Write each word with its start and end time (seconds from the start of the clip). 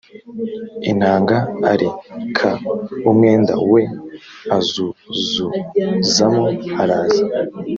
intanga 0.91 1.37
ar 1.71 1.81
ka 2.37 2.51
umwenda 3.09 3.53
we 3.71 3.81
azuzuzamo 4.57 6.45
araza 6.81 7.23